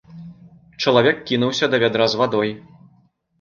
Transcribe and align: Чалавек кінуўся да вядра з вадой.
Чалавек 0.83 1.17
кінуўся 1.31 1.69
да 1.75 1.81
вядра 1.85 2.09
з 2.15 2.19
вадой. 2.23 2.57